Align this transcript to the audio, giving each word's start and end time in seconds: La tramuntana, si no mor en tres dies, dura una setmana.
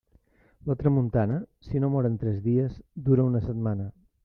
La 0.69 0.75
tramuntana, 0.75 1.37
si 1.67 1.79
no 1.83 1.87
mor 1.97 2.07
en 2.11 2.17
tres 2.25 2.41
dies, 2.49 2.81
dura 3.11 3.29
una 3.33 3.47
setmana. 3.49 3.91